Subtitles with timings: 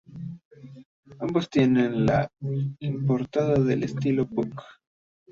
[1.19, 2.27] Ambos tienen la
[2.79, 4.59] impronta del estilo Puuc.